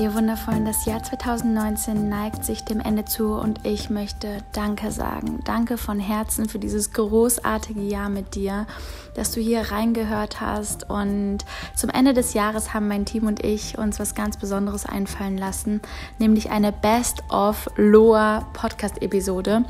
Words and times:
Ihr 0.00 0.14
Wundervollen, 0.14 0.64
das 0.64 0.86
Jahr 0.86 1.02
2019 1.02 2.08
neigt 2.08 2.46
sich 2.46 2.64
dem 2.64 2.80
Ende 2.80 3.04
zu 3.04 3.34
und 3.34 3.66
ich 3.66 3.90
möchte 3.90 4.38
Danke 4.52 4.92
sagen. 4.92 5.40
Danke 5.44 5.76
von 5.76 6.00
Herzen 6.00 6.48
für 6.48 6.58
dieses 6.58 6.94
großartige 6.94 7.82
Jahr 7.82 8.08
mit 8.08 8.34
dir, 8.34 8.66
dass 9.14 9.32
du 9.32 9.42
hier 9.42 9.60
reingehört 9.70 10.40
hast. 10.40 10.88
Und 10.88 11.40
zum 11.74 11.90
Ende 11.90 12.14
des 12.14 12.32
Jahres 12.32 12.72
haben 12.72 12.88
mein 12.88 13.04
Team 13.04 13.26
und 13.26 13.44
ich 13.44 13.76
uns 13.76 14.00
was 14.00 14.14
ganz 14.14 14.38
Besonderes 14.38 14.86
einfallen 14.86 15.36
lassen, 15.36 15.82
nämlich 16.18 16.50
eine 16.50 16.72
Best 16.72 17.22
of 17.28 17.68
Loa 17.76 18.46
Podcast-Episode. 18.54 19.66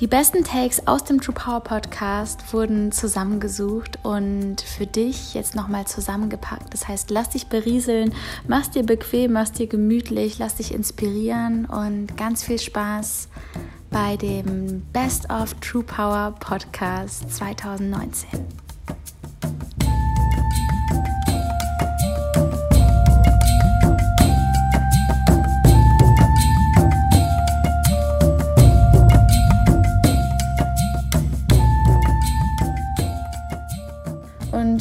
Die 0.00 0.08
besten 0.08 0.42
Takes 0.42 0.88
aus 0.88 1.04
dem 1.04 1.20
True 1.20 1.36
Power 1.36 1.60
Podcast 1.60 2.52
wurden 2.52 2.90
zusammengesucht 2.90 4.00
und 4.02 4.60
für 4.60 4.88
dich 4.88 5.34
jetzt 5.34 5.54
nochmal 5.54 5.86
zusammengepackt. 5.86 6.74
Das 6.74 6.88
heißt, 6.88 7.10
lass 7.10 7.30
dich 7.30 7.46
berieseln, 7.46 8.12
mach 8.48 8.66
dir 8.66 8.82
bequem, 8.82 9.34
mach 9.34 9.50
dir 9.50 9.68
gemütlich, 9.68 10.38
lass 10.40 10.56
dich 10.56 10.74
inspirieren 10.74 11.66
und 11.66 12.16
ganz 12.16 12.42
viel 12.42 12.58
Spaß 12.58 13.28
bei 13.90 14.16
dem 14.16 14.82
Best 14.92 15.30
of 15.30 15.54
True 15.60 15.84
Power 15.84 16.34
Podcast 16.40 17.30
2019. 17.32 18.28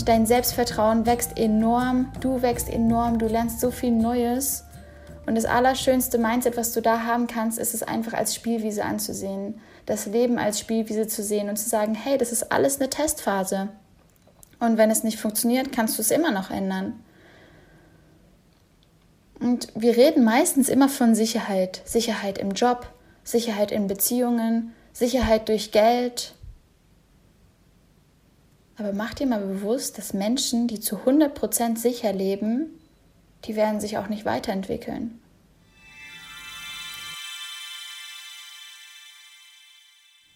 dein 0.06 0.26
Selbstvertrauen 0.26 1.06
wächst 1.06 1.38
enorm, 1.38 2.12
du 2.20 2.42
wächst 2.42 2.70
enorm, 2.70 3.20
du 3.20 3.28
lernst 3.28 3.60
so 3.60 3.72
viel 3.72 3.92
Neues. 3.92 4.64
Und 5.26 5.36
das 5.36 5.46
allerschönste 5.46 6.18
Mindset, 6.18 6.58
was 6.58 6.74
du 6.74 6.82
da 6.82 7.04
haben 7.04 7.28
kannst, 7.28 7.58
ist 7.58 7.74
es 7.74 7.84
einfach 7.84 8.14
als 8.14 8.36
Spielwiese 8.36 8.84
anzusehen. 8.84 9.60
Das 9.86 10.06
Leben 10.06 10.38
als 10.38 10.60
Spielwiese 10.60 11.08
zu 11.08 11.24
sehen 11.24 11.50
und 11.50 11.58
zu 11.58 11.70
sagen, 11.70 11.96
hey, 11.96 12.18
das 12.18 12.32
ist 12.32 12.52
alles 12.52 12.80
eine 12.80 12.90
Testphase. 12.90 13.70
Und 14.60 14.78
wenn 14.78 14.92
es 14.92 15.04
nicht 15.04 15.20
funktioniert, 15.20 15.72
kannst 15.72 15.98
du 15.98 16.02
es 16.02 16.12
immer 16.12 16.32
noch 16.32 16.52
ändern. 16.52 17.00
Und 19.40 19.68
wir 19.76 19.98
reden 19.98 20.24
meistens 20.24 20.70
immer 20.70 20.88
von 20.88 21.16
Sicherheit. 21.16 21.82
Sicherheit 21.86 22.38
im 22.38 22.52
Job, 22.52 22.88
Sicherheit 23.24 23.72
in 23.72 23.88
Beziehungen, 23.88 24.74
Sicherheit 24.94 25.50
durch 25.50 25.72
Geld, 25.72 26.34
aber 28.78 28.94
mach 28.94 29.14
dir 29.14 29.28
mal 29.28 29.40
bewusst, 29.40 29.98
dass 29.98 30.14
Menschen, 30.14 30.68
die 30.68 30.80
zu 30.80 30.98
100% 30.98 31.78
sicher 31.78 32.12
leben, 32.12 32.80
die 33.46 33.56
werden 33.56 33.80
sich 33.80 33.98
auch 33.98 34.08
nicht 34.08 34.26
weiterentwickeln. 34.26 35.20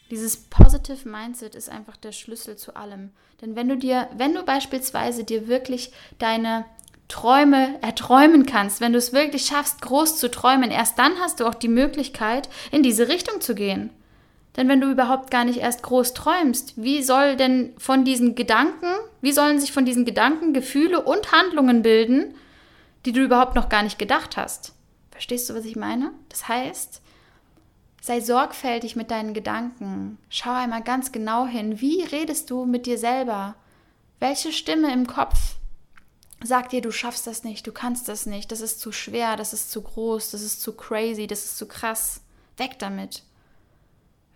Dieses 0.10 0.38
Positive 0.38 1.08
Mindset 1.08 1.54
ist 1.56 1.70
einfach 1.70 1.98
der 1.98 2.14
Schlüssel 2.14 2.56
zu 2.56 2.76
allem. 2.76 3.12
Denn 3.42 3.56
wenn 3.56 3.68
du 3.68 3.78
dir, 3.78 4.08
wenn 4.16 4.34
du 4.34 4.44
beispielsweise 4.44 5.26
dir 5.26 5.48
wirklich 5.48 5.92
deine 6.18 6.66
Träume 7.10 7.82
erträumen 7.82 8.46
kannst, 8.46 8.80
wenn 8.80 8.94
du 8.94 8.98
es 8.98 9.12
wirklich 9.12 9.46
schaffst, 9.46 9.82
groß 9.82 10.18
zu 10.18 10.32
träumen, 10.32 10.72
erst 10.72 10.98
dann 10.98 11.20
hast 11.20 11.40
du 11.40 11.46
auch 11.46 11.56
die 11.56 11.68
Möglichkeit, 11.68 12.50
in 12.72 12.84
diese 12.84 13.10
Richtung 13.10 13.42
zu 13.42 13.54
gehen. 13.54 13.90
Denn 14.58 14.68
wenn 14.68 14.82
du 14.82 14.90
überhaupt 14.90 15.30
gar 15.30 15.46
nicht 15.46 15.60
erst 15.60 15.84
groß 15.84 16.16
träumst, 16.16 16.74
wie 16.76 17.04
soll 17.04 17.36
denn 17.36 17.74
von 17.78 18.04
diesen 18.04 18.34
Gedanken, 18.34 18.88
wie 19.22 19.32
sollen 19.32 19.60
sich 19.60 19.72
von 19.72 19.86
diesen 19.86 20.04
Gedanken 20.04 20.54
Gefühle 20.54 21.04
und 21.04 21.32
Handlungen 21.32 21.84
bilden, 21.84 22.34
die 23.06 23.12
du 23.12 23.22
überhaupt 23.22 23.56
noch 23.56 23.70
gar 23.70 23.84
nicht 23.84 24.00
gedacht 24.00 24.36
hast? 24.36 24.74
Verstehst 25.12 25.50
du, 25.50 25.54
was 25.54 25.66
ich 25.66 25.76
meine? 25.76 26.12
Das 26.30 26.48
heißt, 26.48 27.02
sei 28.02 28.20
sorgfältig 28.20 28.96
mit 28.96 29.12
deinen 29.12 29.36
Gedanken. 29.36 30.18
Schau 30.30 30.54
einmal 30.54 30.82
ganz 30.82 31.12
genau 31.12 31.46
hin, 31.46 31.80
wie 31.80 32.02
redest 32.04 32.50
du 32.50 32.66
mit 32.66 32.88
dir 32.88 32.98
selber? 32.98 33.56
Welche 34.20 34.52
Stimme 34.52 34.92
im 34.92 35.06
Kopf 35.06 35.56
sagt 36.44 36.72
dir, 36.72 36.82
du 36.82 36.92
schaffst 36.92 37.28
das 37.28 37.44
nicht, 37.44 37.68
du 37.68 37.72
kannst 37.72 38.08
das 38.08 38.26
nicht, 38.26 38.52
das 38.52 38.62
ist 38.62 38.80
zu 38.80 38.92
schwer, 38.92 39.36
das 39.36 39.54
ist 39.54 39.72
zu 39.72 39.82
groß, 39.82 40.32
das 40.32 40.42
ist 40.42 40.62
zu 40.62 40.74
crazy, 40.74 41.28
das 41.28 41.46
ist 41.46 41.58
zu 41.58 41.68
krass. 41.68 42.22
Weg 42.58 42.80
damit. 42.80 43.24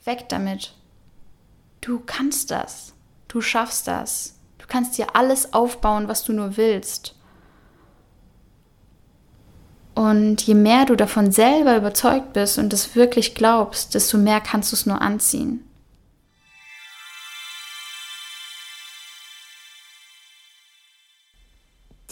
Weg 0.03 0.29
damit. 0.29 0.73
Du 1.81 2.01
kannst 2.05 2.51
das. 2.51 2.93
Du 3.27 3.41
schaffst 3.41 3.87
das. 3.87 4.35
Du 4.57 4.65
kannst 4.67 4.97
dir 4.97 5.15
alles 5.15 5.53
aufbauen, 5.53 6.07
was 6.07 6.23
du 6.23 6.33
nur 6.33 6.57
willst. 6.57 7.15
Und 9.93 10.41
je 10.41 10.53
mehr 10.53 10.85
du 10.85 10.95
davon 10.95 11.31
selber 11.31 11.75
überzeugt 11.75 12.33
bist 12.33 12.57
und 12.57 12.71
es 12.73 12.95
wirklich 12.95 13.35
glaubst, 13.35 13.93
desto 13.93 14.17
mehr 14.17 14.39
kannst 14.39 14.71
du 14.71 14.75
es 14.75 14.85
nur 14.85 15.01
anziehen. 15.01 15.65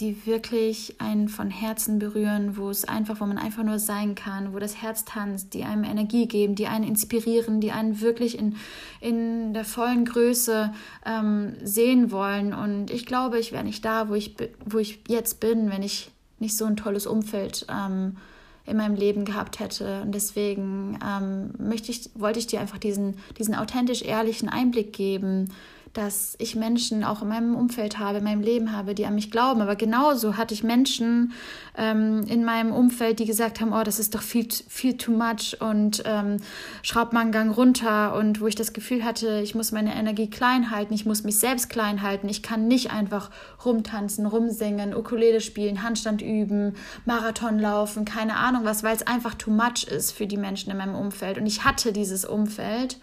Die 0.00 0.26
wirklich 0.26 0.96
einen 0.98 1.28
von 1.28 1.50
Herzen 1.50 1.98
berühren, 1.98 2.56
wo 2.56 2.70
es 2.70 2.86
einfach, 2.86 3.20
wo 3.20 3.26
man 3.26 3.38
einfach 3.38 3.62
nur 3.62 3.78
sein 3.78 4.14
kann, 4.14 4.54
wo 4.54 4.58
das 4.58 4.80
Herz 4.80 5.04
tanzt, 5.04 5.52
die 5.52 5.64
einem 5.64 5.84
Energie 5.84 6.26
geben, 6.26 6.54
die 6.54 6.66
einen 6.66 6.84
inspirieren, 6.84 7.60
die 7.60 7.70
einen 7.70 8.00
wirklich 8.00 8.38
in, 8.38 8.56
in 9.00 9.52
der 9.52 9.64
vollen 9.64 10.06
Größe 10.06 10.72
ähm, 11.04 11.54
sehen 11.62 12.10
wollen. 12.10 12.54
Und 12.54 12.90
ich 12.90 13.04
glaube, 13.04 13.38
ich 13.38 13.52
wäre 13.52 13.64
nicht 13.64 13.84
da, 13.84 14.08
wo 14.08 14.14
ich, 14.14 14.36
wo 14.64 14.78
ich 14.78 15.00
jetzt 15.06 15.38
bin, 15.38 15.70
wenn 15.70 15.82
ich 15.82 16.10
nicht 16.38 16.56
so 16.56 16.64
ein 16.64 16.76
tolles 16.76 17.06
Umfeld 17.06 17.66
ähm, 17.68 18.16
in 18.64 18.76
meinem 18.78 18.94
Leben 18.94 19.26
gehabt 19.26 19.60
hätte. 19.60 20.00
Und 20.02 20.14
deswegen 20.14 20.98
ähm, 21.06 21.50
möchte 21.58 21.90
ich, 21.90 22.08
wollte 22.14 22.38
ich 22.38 22.46
dir 22.46 22.60
einfach 22.60 22.78
diesen, 22.78 23.16
diesen 23.38 23.54
authentisch 23.54 24.02
ehrlichen 24.02 24.48
Einblick 24.48 24.94
geben 24.94 25.50
dass 25.92 26.36
ich 26.38 26.54
Menschen 26.54 27.02
auch 27.02 27.22
in 27.22 27.28
meinem 27.28 27.56
Umfeld 27.56 27.98
habe, 27.98 28.18
in 28.18 28.24
meinem 28.24 28.42
Leben 28.42 28.72
habe, 28.72 28.94
die 28.94 29.06
an 29.06 29.16
mich 29.16 29.32
glauben. 29.32 29.60
Aber 29.60 29.74
genauso 29.74 30.36
hatte 30.36 30.54
ich 30.54 30.62
Menschen 30.62 31.32
ähm, 31.76 32.22
in 32.28 32.44
meinem 32.44 32.72
Umfeld, 32.72 33.18
die 33.18 33.24
gesagt 33.24 33.60
haben, 33.60 33.72
oh, 33.72 33.82
das 33.82 33.98
ist 33.98 34.14
doch 34.14 34.22
viel, 34.22 34.46
viel 34.68 34.96
too 34.96 35.10
much 35.10 35.56
und 35.60 36.02
ähm, 36.06 36.36
schraub 36.82 37.12
mal 37.12 37.22
einen 37.22 37.32
Gang 37.32 37.56
runter 37.56 38.14
und 38.14 38.40
wo 38.40 38.46
ich 38.46 38.54
das 38.54 38.72
Gefühl 38.72 39.04
hatte, 39.04 39.40
ich 39.40 39.56
muss 39.56 39.72
meine 39.72 39.94
Energie 39.96 40.30
klein 40.30 40.70
halten, 40.70 40.94
ich 40.94 41.06
muss 41.06 41.24
mich 41.24 41.40
selbst 41.40 41.68
klein 41.70 42.02
halten, 42.02 42.28
ich 42.28 42.44
kann 42.44 42.68
nicht 42.68 42.92
einfach 42.92 43.30
rumtanzen, 43.64 44.26
rumsingen, 44.26 44.94
Ukulele 44.94 45.40
spielen, 45.40 45.82
Handstand 45.82 46.22
üben, 46.22 46.74
Marathon 47.04 47.58
laufen, 47.58 48.04
keine 48.04 48.36
Ahnung 48.36 48.64
was, 48.64 48.84
weil 48.84 48.94
es 48.94 49.06
einfach 49.06 49.34
too 49.34 49.50
much 49.50 49.84
ist 49.90 50.12
für 50.12 50.28
die 50.28 50.36
Menschen 50.36 50.70
in 50.70 50.76
meinem 50.76 50.94
Umfeld. 50.94 51.36
Und 51.36 51.46
ich 51.46 51.64
hatte 51.64 51.92
dieses 51.92 52.24
Umfeld 52.24 52.98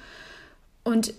und 0.86 1.14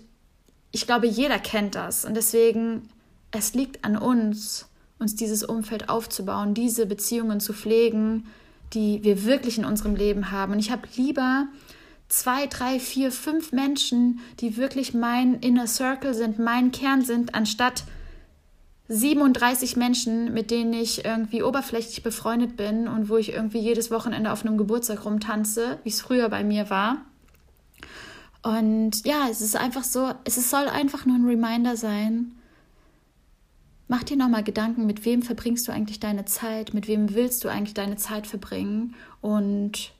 ich 0.71 0.85
glaube, 0.85 1.07
jeder 1.07 1.39
kennt 1.39 1.75
das. 1.75 2.05
Und 2.05 2.15
deswegen, 2.15 2.89
es 3.31 3.53
liegt 3.53 3.83
an 3.83 3.97
uns, 3.97 4.67
uns 4.99 5.15
dieses 5.15 5.43
Umfeld 5.43 5.89
aufzubauen, 5.89 6.53
diese 6.53 6.85
Beziehungen 6.85 7.39
zu 7.39 7.53
pflegen, 7.53 8.27
die 8.73 9.03
wir 9.03 9.25
wirklich 9.25 9.57
in 9.57 9.65
unserem 9.65 9.95
Leben 9.95 10.31
haben. 10.31 10.53
Und 10.53 10.59
ich 10.59 10.71
habe 10.71 10.87
lieber 10.95 11.47
zwei, 12.07 12.47
drei, 12.47 12.79
vier, 12.79 13.11
fünf 13.11 13.51
Menschen, 13.51 14.19
die 14.39 14.57
wirklich 14.57 14.93
mein 14.93 15.35
Inner 15.35 15.67
Circle 15.67 16.13
sind, 16.13 16.39
mein 16.39 16.71
Kern 16.71 17.03
sind, 17.03 17.35
anstatt 17.35 17.83
37 18.89 19.75
Menschen, 19.75 20.33
mit 20.33 20.49
denen 20.49 20.73
ich 20.73 21.05
irgendwie 21.05 21.43
oberflächlich 21.43 22.01
befreundet 22.01 22.57
bin 22.57 22.87
und 22.87 23.07
wo 23.07 23.17
ich 23.17 23.33
irgendwie 23.33 23.59
jedes 23.59 23.91
Wochenende 23.91 24.31
auf 24.31 24.43
einem 24.43 24.57
Geburtstag 24.57 25.05
rumtanze, 25.05 25.77
wie 25.83 25.89
es 25.89 26.01
früher 26.01 26.27
bei 26.29 26.43
mir 26.43 26.71
war. 26.71 26.97
Und 28.41 29.05
ja, 29.05 29.27
es 29.29 29.41
ist 29.41 29.55
einfach 29.55 29.83
so, 29.83 30.13
es 30.23 30.49
soll 30.49 30.67
einfach 30.67 31.05
nur 31.05 31.17
ein 31.17 31.25
Reminder 31.25 31.75
sein. 31.75 32.33
Mach 33.87 34.03
dir 34.03 34.17
nochmal 34.17 34.43
Gedanken, 34.43 34.85
mit 34.85 35.03
wem 35.03 35.23
verbringst 35.23 35.67
du 35.67 35.71
eigentlich 35.71 35.99
deine 35.99 36.25
Zeit, 36.25 36.73
mit 36.73 36.87
wem 36.87 37.13
willst 37.15 37.43
du 37.43 37.49
eigentlich 37.49 37.73
deine 37.73 37.97
Zeit 37.97 38.27
verbringen? 38.27 38.95
Und 39.19 39.93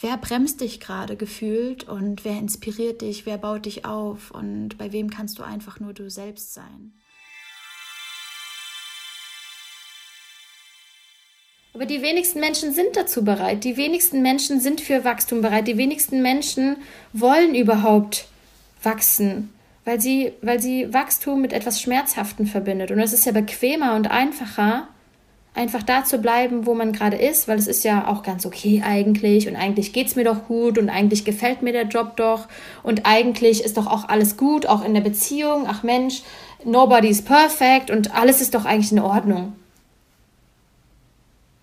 wer 0.00 0.16
bremst 0.16 0.62
dich 0.62 0.80
gerade 0.80 1.16
gefühlt? 1.16 1.84
Und 1.84 2.24
wer 2.24 2.38
inspiriert 2.38 3.02
dich, 3.02 3.26
wer 3.26 3.38
baut 3.38 3.66
dich 3.66 3.84
auf? 3.84 4.30
Und 4.30 4.78
bei 4.78 4.92
wem 4.92 5.10
kannst 5.10 5.38
du 5.38 5.42
einfach 5.42 5.80
nur 5.80 5.92
du 5.92 6.10
selbst 6.10 6.54
sein. 6.54 6.94
Aber 11.74 11.86
die 11.86 12.02
wenigsten 12.02 12.38
Menschen 12.38 12.72
sind 12.72 12.94
dazu 12.94 13.24
bereit. 13.24 13.64
Die 13.64 13.76
wenigsten 13.76 14.22
Menschen 14.22 14.60
sind 14.60 14.80
für 14.80 15.04
Wachstum 15.04 15.42
bereit. 15.42 15.66
Die 15.66 15.76
wenigsten 15.76 16.22
Menschen 16.22 16.76
wollen 17.12 17.56
überhaupt 17.56 18.26
wachsen, 18.80 19.52
weil 19.84 20.00
sie, 20.00 20.32
weil 20.40 20.62
sie 20.62 20.94
Wachstum 20.94 21.40
mit 21.40 21.52
etwas 21.52 21.80
Schmerzhaftem 21.80 22.46
verbindet. 22.46 22.92
Und 22.92 23.00
es 23.00 23.12
ist 23.12 23.26
ja 23.26 23.32
bequemer 23.32 23.96
und 23.96 24.08
einfacher, 24.08 24.86
einfach 25.54 25.82
da 25.82 26.04
zu 26.04 26.18
bleiben, 26.18 26.64
wo 26.64 26.74
man 26.74 26.92
gerade 26.92 27.16
ist, 27.16 27.48
weil 27.48 27.58
es 27.58 27.66
ist 27.66 27.82
ja 27.82 28.06
auch 28.06 28.22
ganz 28.22 28.46
okay 28.46 28.84
eigentlich 28.86 29.48
und 29.48 29.56
eigentlich 29.56 29.92
geht 29.92 30.06
es 30.06 30.16
mir 30.16 30.24
doch 30.24 30.46
gut 30.46 30.78
und 30.78 30.90
eigentlich 30.90 31.24
gefällt 31.24 31.62
mir 31.62 31.72
der 31.72 31.86
Job 31.86 32.16
doch 32.16 32.46
und 32.84 33.04
eigentlich 33.04 33.64
ist 33.64 33.76
doch 33.76 33.86
auch 33.88 34.08
alles 34.08 34.36
gut, 34.36 34.66
auch 34.66 34.84
in 34.84 34.94
der 34.94 35.00
Beziehung. 35.00 35.66
Ach 35.68 35.82
Mensch, 35.82 36.22
nobody 36.64 37.08
is 37.08 37.22
perfect 37.22 37.90
und 37.90 38.14
alles 38.14 38.40
ist 38.40 38.54
doch 38.54 38.64
eigentlich 38.64 38.92
in 38.92 39.00
Ordnung. 39.00 39.54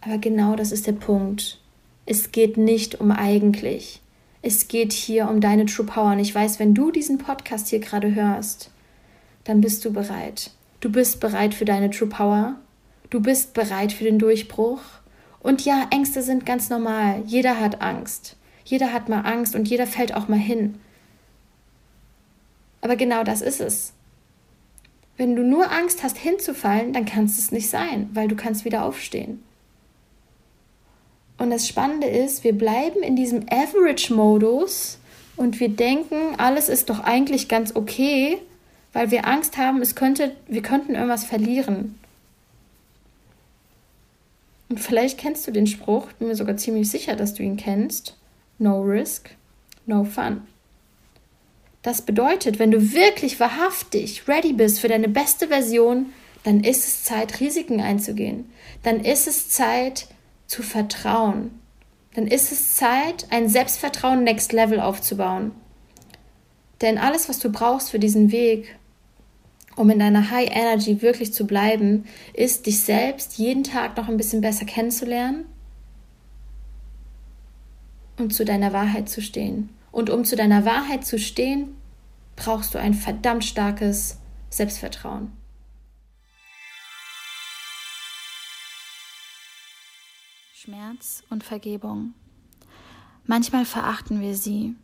Aber 0.01 0.17
genau 0.17 0.55
das 0.55 0.71
ist 0.71 0.87
der 0.87 0.93
Punkt. 0.93 1.59
Es 2.05 2.31
geht 2.31 2.57
nicht 2.57 2.99
um 2.99 3.11
eigentlich. 3.11 4.01
Es 4.41 4.67
geht 4.67 4.91
hier 4.91 5.29
um 5.29 5.39
deine 5.39 5.65
True 5.65 5.85
Power. 5.85 6.11
Und 6.11 6.19
ich 6.19 6.33
weiß, 6.33 6.59
wenn 6.59 6.73
du 6.73 6.91
diesen 6.91 7.19
Podcast 7.19 7.67
hier 7.67 7.79
gerade 7.79 8.15
hörst, 8.15 8.71
dann 9.43 9.61
bist 9.61 9.85
du 9.85 9.93
bereit. 9.93 10.51
Du 10.79 10.91
bist 10.91 11.19
bereit 11.19 11.53
für 11.53 11.65
deine 11.65 11.91
True 11.91 12.09
Power. 12.09 12.55
Du 13.11 13.21
bist 13.21 13.53
bereit 13.53 13.91
für 13.91 14.03
den 14.03 14.17
Durchbruch. 14.17 14.81
Und 15.39 15.63
ja, 15.65 15.87
Ängste 15.91 16.23
sind 16.23 16.45
ganz 16.45 16.69
normal. 16.69 17.21
Jeder 17.27 17.59
hat 17.59 17.81
Angst. 17.81 18.35
Jeder 18.65 18.93
hat 18.93 19.09
mal 19.09 19.21
Angst 19.21 19.55
und 19.55 19.67
jeder 19.67 19.85
fällt 19.85 20.15
auch 20.15 20.27
mal 20.27 20.39
hin. 20.39 20.79
Aber 22.81 22.95
genau 22.95 23.23
das 23.23 23.41
ist 23.41 23.61
es. 23.61 23.93
Wenn 25.17 25.35
du 25.35 25.43
nur 25.43 25.71
Angst 25.71 26.01
hast, 26.01 26.17
hinzufallen, 26.17 26.93
dann 26.93 27.05
kannst 27.05 27.37
es 27.37 27.51
nicht 27.51 27.69
sein, 27.69 28.09
weil 28.13 28.27
du 28.27 28.35
kannst 28.35 28.65
wieder 28.65 28.83
aufstehen. 28.83 29.43
Und 31.41 31.49
das 31.49 31.67
Spannende 31.67 32.05
ist, 32.05 32.43
wir 32.43 32.55
bleiben 32.55 33.01
in 33.01 33.15
diesem 33.15 33.47
Average-Modus 33.49 34.99
und 35.37 35.59
wir 35.59 35.69
denken, 35.69 36.35
alles 36.37 36.69
ist 36.69 36.91
doch 36.91 36.99
eigentlich 36.99 37.47
ganz 37.47 37.75
okay, 37.75 38.37
weil 38.93 39.09
wir 39.09 39.25
Angst 39.25 39.57
haben, 39.57 39.81
es 39.81 39.95
könnte, 39.95 40.35
wir 40.47 40.61
könnten 40.61 40.93
irgendwas 40.93 41.23
verlieren. 41.23 41.97
Und 44.69 44.79
vielleicht 44.79 45.17
kennst 45.17 45.47
du 45.47 45.51
den 45.51 45.65
Spruch, 45.65 46.11
bin 46.19 46.27
mir 46.27 46.35
sogar 46.35 46.57
ziemlich 46.57 46.91
sicher, 46.91 47.15
dass 47.15 47.33
du 47.33 47.41
ihn 47.41 47.57
kennst. 47.57 48.15
No 48.59 48.79
risk, 48.83 49.31
no 49.87 50.03
fun. 50.03 50.43
Das 51.81 52.03
bedeutet, 52.03 52.59
wenn 52.59 52.69
du 52.69 52.93
wirklich 52.93 53.39
wahrhaftig 53.39 54.27
ready 54.27 54.53
bist 54.53 54.79
für 54.79 54.89
deine 54.89 55.09
beste 55.09 55.47
Version, 55.47 56.13
dann 56.43 56.63
ist 56.63 56.85
es 56.85 57.03
Zeit, 57.03 57.39
Risiken 57.39 57.81
einzugehen. 57.81 58.51
Dann 58.83 58.99
ist 59.03 59.27
es 59.27 59.49
Zeit 59.49 60.05
zu 60.51 60.63
vertrauen. 60.63 61.57
Dann 62.13 62.27
ist 62.27 62.51
es 62.51 62.75
Zeit, 62.75 63.25
ein 63.29 63.47
Selbstvertrauen 63.47 64.25
Next 64.25 64.51
Level 64.51 64.81
aufzubauen. 64.81 65.51
Denn 66.81 66.97
alles, 66.97 67.29
was 67.29 67.39
du 67.39 67.49
brauchst 67.49 67.89
für 67.89 67.99
diesen 67.99 68.33
Weg, 68.33 68.77
um 69.77 69.89
in 69.89 69.99
deiner 69.99 70.29
High 70.29 70.49
Energy 70.51 71.01
wirklich 71.01 71.33
zu 71.33 71.47
bleiben, 71.47 72.03
ist, 72.33 72.65
dich 72.65 72.81
selbst 72.81 73.37
jeden 73.37 73.63
Tag 73.63 73.95
noch 73.95 74.09
ein 74.09 74.17
bisschen 74.17 74.41
besser 74.41 74.65
kennenzulernen 74.65 75.45
und 78.17 78.33
zu 78.33 78.43
deiner 78.43 78.73
Wahrheit 78.73 79.07
zu 79.07 79.21
stehen. 79.21 79.69
Und 79.93 80.09
um 80.09 80.25
zu 80.25 80.35
deiner 80.35 80.65
Wahrheit 80.65 81.05
zu 81.05 81.17
stehen, 81.17 81.77
brauchst 82.35 82.73
du 82.73 82.77
ein 82.77 82.93
verdammt 82.93 83.45
starkes 83.45 84.17
Selbstvertrauen. 84.49 85.31
Schmerz 90.63 91.23
und 91.31 91.43
Vergebung. 91.43 92.13
Manchmal 93.25 93.65
verachten 93.65 94.21
wir 94.21 94.35
sie, 94.35 94.75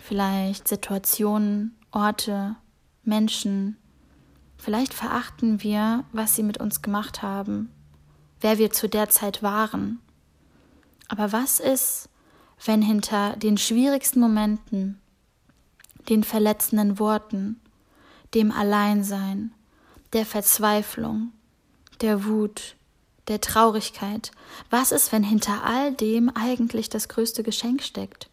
vielleicht 0.00 0.66
Situationen, 0.66 1.76
Orte, 1.92 2.56
Menschen. 3.04 3.76
Vielleicht 4.56 4.92
verachten 4.92 5.62
wir, 5.62 6.04
was 6.10 6.34
sie 6.34 6.42
mit 6.42 6.58
uns 6.58 6.82
gemacht 6.82 7.22
haben, 7.22 7.70
wer 8.40 8.58
wir 8.58 8.72
zu 8.72 8.88
der 8.88 9.08
Zeit 9.08 9.40
waren. 9.40 10.00
Aber 11.06 11.30
was 11.30 11.60
ist, 11.60 12.08
wenn 12.64 12.82
hinter 12.82 13.36
den 13.36 13.56
schwierigsten 13.56 14.18
Momenten, 14.18 15.00
den 16.08 16.24
verletzenden 16.24 16.98
Worten, 16.98 17.60
dem 18.34 18.50
Alleinsein, 18.50 19.52
der 20.12 20.26
Verzweiflung, 20.26 21.30
der 22.00 22.24
Wut, 22.24 22.74
der 23.28 23.40
Traurigkeit, 23.40 24.30
was 24.70 24.92
ist, 24.92 25.12
wenn 25.12 25.22
hinter 25.22 25.64
all 25.64 25.92
dem 25.92 26.30
eigentlich 26.34 26.88
das 26.88 27.08
größte 27.08 27.42
Geschenk 27.42 27.82
steckt? 27.82 28.28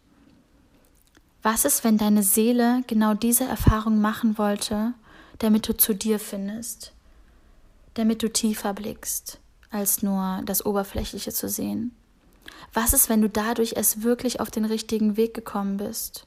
Was 1.42 1.64
ist, 1.64 1.82
wenn 1.82 1.98
deine 1.98 2.22
Seele 2.22 2.84
genau 2.86 3.14
diese 3.14 3.44
Erfahrung 3.44 4.00
machen 4.00 4.38
wollte, 4.38 4.94
damit 5.38 5.68
du 5.68 5.76
zu 5.76 5.94
dir 5.94 6.20
findest, 6.20 6.92
damit 7.94 8.22
du 8.22 8.30
tiefer 8.30 8.74
blickst, 8.74 9.40
als 9.70 10.02
nur 10.02 10.42
das 10.44 10.64
Oberflächliche 10.64 11.32
zu 11.32 11.48
sehen? 11.48 11.96
Was 12.72 12.92
ist, 12.92 13.08
wenn 13.08 13.22
du 13.22 13.28
dadurch 13.28 13.74
es 13.76 14.02
wirklich 14.02 14.40
auf 14.40 14.50
den 14.50 14.64
richtigen 14.64 15.16
Weg 15.16 15.34
gekommen 15.34 15.78
bist? 15.78 16.26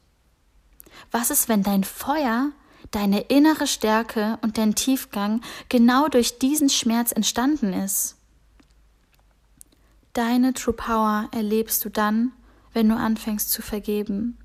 Was 1.12 1.30
ist, 1.30 1.48
wenn 1.50 1.64
dein 1.64 1.84
Feuer, 1.84 2.52
deine 2.92 3.22
innere 3.22 3.68
Stärke 3.68 4.38
und 4.42 4.58
dein 4.58 4.76
Tiefgang 4.76 5.42
genau 5.70 6.08
durch 6.08 6.40
diesen 6.40 6.70
Schmerz 6.70 7.12
entstanden 7.12 7.74
ist? 7.74 8.18
Deine 10.16 10.54
True 10.54 10.74
Power 10.74 11.28
erlebst 11.34 11.84
du 11.84 11.90
dann, 11.90 12.32
wenn 12.72 12.88
du 12.88 12.96
anfängst 12.96 13.52
zu 13.52 13.62
vergeben. 13.62 14.38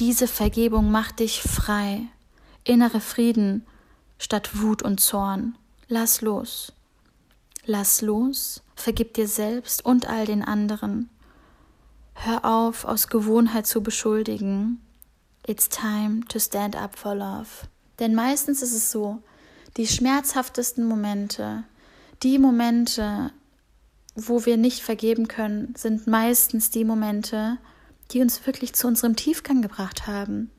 Diese 0.00 0.26
Vergebung 0.26 0.90
macht 0.90 1.20
dich 1.20 1.42
frei. 1.42 2.08
Innere 2.64 3.00
Frieden 3.00 3.64
statt 4.18 4.60
Wut 4.60 4.82
und 4.82 4.98
Zorn. 4.98 5.56
Lass 5.86 6.22
los. 6.22 6.72
Lass 7.66 8.02
los, 8.02 8.64
vergib 8.74 9.14
dir 9.14 9.28
selbst 9.28 9.84
und 9.84 10.08
all 10.08 10.26
den 10.26 10.42
anderen. 10.42 11.08
Hör 12.14 12.44
auf, 12.44 12.84
aus 12.84 13.06
Gewohnheit 13.06 13.68
zu 13.68 13.84
beschuldigen. 13.84 14.80
It's 15.46 15.68
time 15.68 16.22
to 16.26 16.40
stand 16.40 16.74
up 16.74 16.98
for 16.98 17.14
love. 17.14 17.68
Denn 18.00 18.12
meistens 18.12 18.60
ist 18.60 18.72
es 18.72 18.90
so, 18.90 19.22
die 19.76 19.86
schmerzhaftesten 19.86 20.84
Momente, 20.84 21.62
die 22.24 22.40
Momente, 22.40 23.30
wo 24.16 24.44
wir 24.46 24.56
nicht 24.56 24.82
vergeben 24.82 25.28
können, 25.28 25.74
sind 25.76 26.06
meistens 26.06 26.70
die 26.70 26.84
Momente, 26.84 27.58
die 28.10 28.20
uns 28.20 28.44
wirklich 28.46 28.72
zu 28.74 28.86
unserem 28.86 29.16
Tiefgang 29.16 29.62
gebracht 29.62 30.06
haben. 30.06 30.50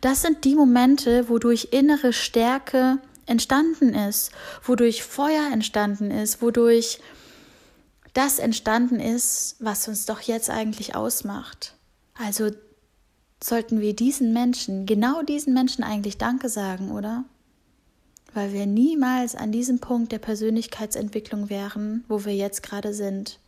Das 0.00 0.22
sind 0.22 0.44
die 0.44 0.54
Momente, 0.54 1.28
wodurch 1.28 1.68
innere 1.72 2.12
Stärke 2.12 2.98
entstanden 3.26 3.94
ist, 3.94 4.30
wodurch 4.62 5.02
Feuer 5.02 5.50
entstanden 5.52 6.10
ist, 6.10 6.42
wodurch 6.42 7.00
das 8.12 8.38
entstanden 8.38 9.00
ist, 9.00 9.56
was 9.60 9.88
uns 9.88 10.06
doch 10.06 10.20
jetzt 10.20 10.50
eigentlich 10.50 10.94
ausmacht. 10.94 11.74
Also 12.14 12.50
sollten 13.42 13.80
wir 13.80 13.94
diesen 13.94 14.32
Menschen, 14.32 14.86
genau 14.86 15.22
diesen 15.22 15.54
Menschen 15.54 15.84
eigentlich 15.84 16.18
Danke 16.18 16.48
sagen, 16.48 16.90
oder? 16.90 17.24
Weil 18.32 18.52
wir 18.52 18.66
niemals 18.66 19.34
an 19.34 19.50
diesem 19.50 19.80
Punkt 19.80 20.12
der 20.12 20.18
Persönlichkeitsentwicklung 20.18 21.50
wären, 21.50 22.04
wo 22.08 22.24
wir 22.24 22.34
jetzt 22.34 22.62
gerade 22.62 22.94
sind. 22.94 23.38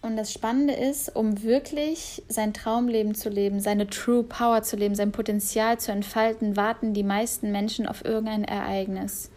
Und 0.00 0.16
das 0.16 0.32
Spannende 0.32 0.74
ist, 0.74 1.14
um 1.14 1.42
wirklich 1.42 2.22
sein 2.28 2.54
Traumleben 2.54 3.14
zu 3.14 3.28
leben, 3.28 3.60
seine 3.60 3.88
True 3.88 4.22
Power 4.22 4.62
zu 4.62 4.76
leben, 4.76 4.94
sein 4.94 5.12
Potenzial 5.12 5.78
zu 5.78 5.92
entfalten, 5.92 6.56
warten 6.56 6.94
die 6.94 7.02
meisten 7.02 7.50
Menschen 7.50 7.86
auf 7.86 8.04
irgendein 8.04 8.44
Ereignis. 8.44 9.30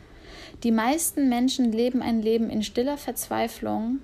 Die 0.63 0.71
meisten 0.71 1.27
Menschen 1.29 1.71
leben 1.71 2.01
ein 2.01 2.21
Leben 2.21 2.49
in 2.49 2.61
stiller 2.61 2.97
Verzweiflung, 2.97 3.99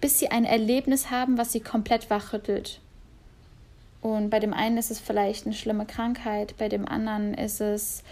bis 0.00 0.18
sie 0.18 0.28
ein 0.30 0.44
Erlebnis 0.44 1.10
haben, 1.10 1.38
was 1.38 1.52
sie 1.52 1.60
komplett 1.60 2.10
wachrüttelt. 2.10 2.80
Und 4.00 4.30
bei 4.30 4.38
dem 4.38 4.52
einen 4.52 4.78
ist 4.78 4.90
es 4.90 5.00
vielleicht 5.00 5.46
eine 5.46 5.54
schlimme 5.54 5.86
Krankheit, 5.86 6.54
bei 6.58 6.68
dem 6.68 6.86
anderen 6.86 7.34
ist 7.34 7.60
es 7.60 8.02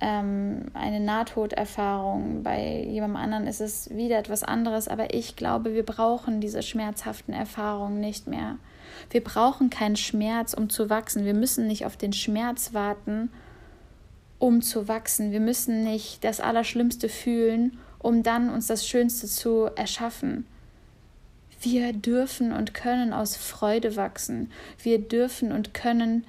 ähm, 0.00 0.66
eine 0.74 1.00
Nahtoderfahrung, 1.00 2.42
bei 2.42 2.84
jemandem 2.84 3.16
anderen 3.16 3.46
ist 3.46 3.60
es 3.60 3.88
wieder 3.90 4.18
etwas 4.18 4.42
anderes, 4.42 4.88
aber 4.88 5.14
ich 5.14 5.36
glaube, 5.36 5.74
wir 5.74 5.84
brauchen 5.84 6.40
diese 6.40 6.62
schmerzhaften 6.62 7.32
Erfahrungen 7.32 8.00
nicht 8.00 8.26
mehr. 8.26 8.56
Wir 9.10 9.22
brauchen 9.22 9.70
keinen 9.70 9.96
Schmerz, 9.96 10.54
um 10.54 10.68
zu 10.68 10.90
wachsen. 10.90 11.24
Wir 11.24 11.34
müssen 11.34 11.66
nicht 11.66 11.86
auf 11.86 11.96
den 11.96 12.12
Schmerz 12.12 12.74
warten, 12.74 13.30
um 14.38 14.62
zu 14.62 14.88
wachsen. 14.88 15.32
Wir 15.32 15.40
müssen 15.40 15.84
nicht 15.84 16.24
das 16.24 16.40
Allerschlimmste 16.40 17.08
fühlen, 17.08 17.78
um 17.98 18.22
dann 18.22 18.50
uns 18.50 18.66
das 18.66 18.86
Schönste 18.86 19.26
zu 19.26 19.70
erschaffen. 19.74 20.46
Wir 21.64 21.94
dürfen 21.94 22.52
und 22.52 22.74
können 22.74 23.14
aus 23.14 23.36
Freude 23.36 23.96
wachsen. 23.96 24.50
Wir 24.82 24.98
dürfen 24.98 25.50
und 25.50 25.72
können 25.72 26.26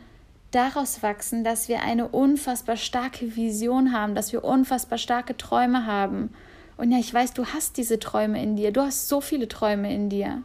daraus 0.52 1.04
wachsen, 1.04 1.44
dass 1.44 1.68
wir 1.68 1.82
eine 1.82 2.08
unfassbar 2.08 2.78
starke 2.78 3.36
Vision 3.36 3.92
haben, 3.92 4.16
dass 4.16 4.32
wir 4.32 4.46
unfassbar 4.46 4.98
starke 4.98 5.36
Träume 5.36 5.86
haben. 5.86 6.34
Und 6.78 6.92
ja, 6.92 7.00
ich 7.00 7.14
weiß, 7.14 7.34
du 7.34 7.46
hast 7.48 7.76
diese 7.76 8.00
Träume 8.00 8.42
in 8.42 8.56
dir. 8.56 8.72
Du 8.72 8.82
hast 8.82 9.10
so 9.10 9.20
viele 9.20 9.50
Träume 9.50 9.94
in 9.94 10.10
dir. 10.10 10.42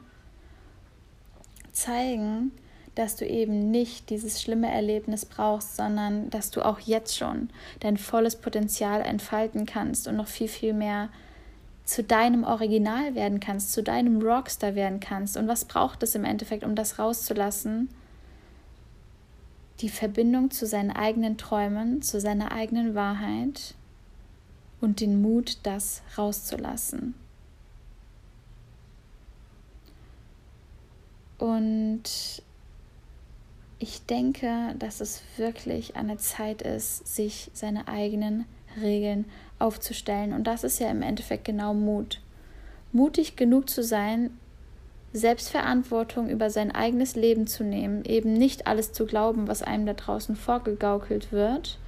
Zeigen, 1.71 2.51
dass 2.97 3.15
du 3.15 3.25
eben 3.25 3.71
nicht 3.71 4.11
dieses 4.11 4.43
schlimme 4.43 4.73
Erlebnis 4.73 5.25
brauchst, 5.25 5.77
sondern 5.77 6.31
dass 6.31 6.51
du 6.51 6.63
auch 6.63 6.81
jetzt 6.81 7.17
schon 7.17 7.51
dein 7.79 7.97
volles 7.97 8.35
Potenzial 8.35 9.03
entfalten 9.03 9.67
kannst 9.67 10.09
und 10.09 10.17
noch 10.17 10.27
viel, 10.27 10.49
viel 10.49 10.73
mehr 10.73 11.09
zu 11.91 12.05
deinem 12.05 12.45
Original 12.45 13.15
werden 13.15 13.41
kannst, 13.41 13.73
zu 13.73 13.83
deinem 13.83 14.23
Rockstar 14.23 14.75
werden 14.75 15.01
kannst. 15.01 15.37
Und 15.37 15.49
was 15.49 15.65
braucht 15.65 16.03
es 16.03 16.15
im 16.15 16.25
Endeffekt, 16.25 16.65
um 16.65 16.75
das 16.75 16.99
rauszulassen? 16.99 17.89
die 19.81 19.89
Verbindung 19.89 20.51
zu 20.51 20.67
seinen 20.67 20.91
eigenen 20.91 21.39
Träumen, 21.39 22.03
zu 22.03 22.21
seiner 22.21 22.53
eigenen 22.53 22.95
Wahrheit 22.95 23.75
und 24.81 25.01
den 25.01 25.21
Mut, 25.23 25.59
das 25.63 26.03
rauszulassen. 26.17 27.15
Und 31.39 32.43
ich 33.79 34.05
denke, 34.05 34.75
dass 34.79 35.01
es 35.01 35.23
wirklich 35.39 35.97
eine 35.97 36.19
Zeit 36.19 36.61
ist, 36.61 37.07
sich 37.07 37.51
seine 37.55 37.89
eigenen 37.89 38.45
Regeln 38.81 39.25
aufzustellen. 39.59 40.33
Und 40.33 40.45
das 40.45 40.65
ist 40.65 40.79
ja 40.81 40.91
im 40.91 41.03
Endeffekt 41.03 41.45
genau 41.45 41.75
Mut. 41.75 42.21
Mutig 42.93 43.37
genug 43.37 43.71
zu 43.71 43.83
sein, 43.83 44.31
Selbstverantwortung 45.13 46.29
über 46.29 46.51
sein 46.51 46.73
eigenes 46.73 47.17
Leben 47.17 47.47
zu 47.47 47.65
nehmen, 47.65 48.05
eben 48.05 48.33
nicht 48.33 48.67
alles 48.67 48.93
zu 48.93 49.07
glauben, 49.07 49.49
was 49.49 49.63
einem 49.63 49.87
da 49.87 49.95
draußen 49.95 50.37
vorgegaukelt 50.37 51.33
wird, 51.33 51.79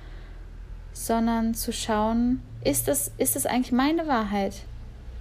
sondern 0.93 1.55
zu 1.55 1.73
schauen, 1.73 2.43
ist 2.65 2.89
das, 2.89 3.13
ist 3.19 3.37
das 3.37 3.47
eigentlich 3.47 3.73
meine 3.73 4.09
Wahrheit? 4.09 4.55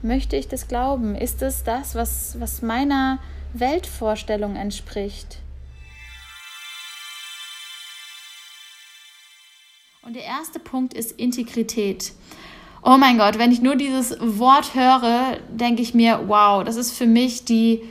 Möchte 0.01 0.35
ich 0.35 0.47
das 0.47 0.67
glauben? 0.67 1.15
Ist 1.15 1.43
es 1.43 1.63
das, 1.63 1.93
was, 1.93 2.39
was 2.39 2.63
meiner 2.63 3.19
Weltvorstellung 3.53 4.55
entspricht? 4.55 5.39
Und 10.11 10.17
der 10.17 10.25
erste 10.25 10.59
Punkt 10.59 10.93
ist 10.93 11.13
Integrität. 11.13 12.11
Oh 12.83 12.97
mein 12.97 13.17
Gott, 13.17 13.39
wenn 13.39 13.53
ich 13.53 13.61
nur 13.61 13.77
dieses 13.77 14.17
Wort 14.19 14.75
höre, 14.75 15.37
denke 15.49 15.81
ich 15.81 15.93
mir, 15.93 16.25
wow, 16.27 16.65
das 16.65 16.75
ist 16.75 16.91
für 16.91 17.05
mich 17.05 17.45
die, 17.45 17.81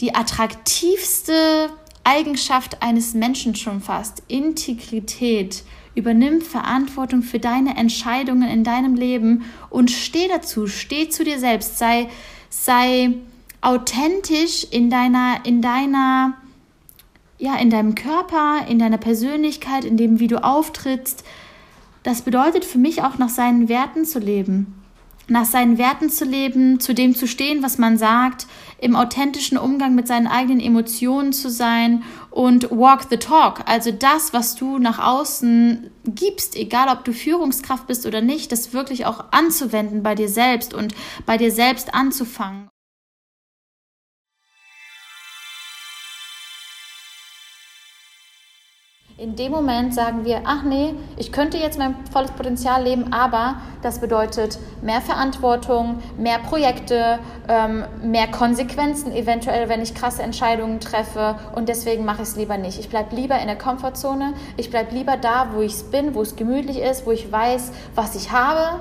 die 0.00 0.14
attraktivste 0.14 1.70
Eigenschaft 2.04 2.84
eines 2.84 3.14
Menschen 3.14 3.56
schon 3.56 3.80
fast. 3.80 4.22
Integrität. 4.28 5.64
Übernimm 5.96 6.40
Verantwortung 6.40 7.22
für 7.22 7.40
deine 7.40 7.76
Entscheidungen 7.76 8.48
in 8.48 8.62
deinem 8.62 8.94
Leben 8.94 9.44
und 9.68 9.90
steh 9.90 10.28
dazu, 10.28 10.68
steh 10.68 11.08
zu 11.08 11.24
dir 11.24 11.40
selbst, 11.40 11.78
sei, 11.78 12.06
sei 12.48 13.12
authentisch 13.60 14.68
in 14.70 14.88
deiner, 14.88 15.44
in 15.44 15.62
deiner, 15.62 16.34
ja, 17.38 17.56
in 17.56 17.70
deinem 17.70 17.96
Körper, 17.96 18.68
in 18.68 18.78
deiner 18.78 18.98
Persönlichkeit, 18.98 19.84
in 19.84 19.96
dem, 19.96 20.20
wie 20.20 20.28
du 20.28 20.44
auftrittst. 20.44 21.24
Das 22.06 22.22
bedeutet 22.22 22.64
für 22.64 22.78
mich 22.78 23.02
auch 23.02 23.18
nach 23.18 23.28
seinen 23.28 23.68
Werten 23.68 24.04
zu 24.04 24.20
leben. 24.20 24.80
Nach 25.26 25.44
seinen 25.44 25.76
Werten 25.76 26.08
zu 26.08 26.24
leben, 26.24 26.78
zu 26.78 26.94
dem 26.94 27.16
zu 27.16 27.26
stehen, 27.26 27.64
was 27.64 27.78
man 27.78 27.98
sagt, 27.98 28.46
im 28.78 28.94
authentischen 28.94 29.58
Umgang 29.58 29.96
mit 29.96 30.06
seinen 30.06 30.28
eigenen 30.28 30.60
Emotionen 30.60 31.32
zu 31.32 31.50
sein 31.50 32.04
und 32.30 32.70
walk 32.70 33.06
the 33.10 33.16
talk. 33.16 33.64
Also 33.66 33.90
das, 33.90 34.32
was 34.32 34.54
du 34.54 34.78
nach 34.78 35.00
außen 35.00 35.90
gibst, 36.04 36.54
egal 36.54 36.96
ob 36.96 37.04
du 37.04 37.12
Führungskraft 37.12 37.88
bist 37.88 38.06
oder 38.06 38.20
nicht, 38.20 38.52
das 38.52 38.72
wirklich 38.72 39.04
auch 39.04 39.24
anzuwenden 39.32 40.04
bei 40.04 40.14
dir 40.14 40.28
selbst 40.28 40.74
und 40.74 40.94
bei 41.26 41.36
dir 41.36 41.50
selbst 41.50 41.92
anzufangen. 41.92 42.68
In 49.26 49.34
dem 49.34 49.50
Moment 49.50 49.92
sagen 49.92 50.24
wir, 50.24 50.42
ach 50.44 50.62
nee, 50.62 50.94
ich 51.16 51.32
könnte 51.32 51.58
jetzt 51.58 51.80
mein 51.80 51.96
volles 52.12 52.30
Potenzial 52.30 52.84
leben, 52.84 53.12
aber 53.12 53.56
das 53.82 53.98
bedeutet 53.98 54.56
mehr 54.82 55.00
Verantwortung, 55.00 55.98
mehr 56.16 56.38
Projekte, 56.38 57.18
ähm, 57.48 57.82
mehr 58.04 58.28
Konsequenzen 58.28 59.10
eventuell, 59.12 59.68
wenn 59.68 59.82
ich 59.82 59.96
krasse 59.96 60.22
Entscheidungen 60.22 60.78
treffe 60.78 61.34
und 61.56 61.68
deswegen 61.68 62.04
mache 62.04 62.22
ich 62.22 62.28
es 62.28 62.36
lieber 62.36 62.56
nicht. 62.56 62.78
Ich 62.78 62.88
bleibe 62.88 63.16
lieber 63.16 63.36
in 63.40 63.48
der 63.48 63.58
Komfortzone, 63.58 64.34
ich 64.56 64.70
bleibe 64.70 64.94
lieber 64.94 65.16
da, 65.16 65.48
wo 65.54 65.60
ich 65.60 65.74
bin, 65.90 66.14
wo 66.14 66.22
es 66.22 66.36
gemütlich 66.36 66.78
ist, 66.78 67.04
wo 67.04 67.10
ich 67.10 67.32
weiß, 67.32 67.72
was 67.96 68.14
ich 68.14 68.30
habe 68.30 68.78